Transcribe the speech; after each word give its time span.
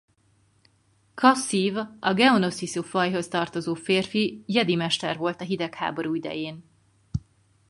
Qa-Siv 1.23 1.77
a 1.99 2.13
geonosisi 2.13 2.83
fajhoz 2.83 3.27
tartozó 3.27 3.73
férfi 3.73 4.43
Jedi 4.45 4.75
Mester 4.75 5.17
volt 5.17 5.41
a 5.41 5.45
Hidegháború 5.45 6.13
idején. 6.13 6.63